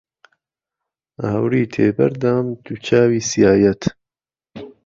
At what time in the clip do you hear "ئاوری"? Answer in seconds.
1.21-1.63